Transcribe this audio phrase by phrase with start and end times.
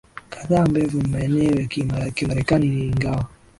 [0.29, 3.25] kadhaa ambavyo ni maeneo ya Kimarekani ingawa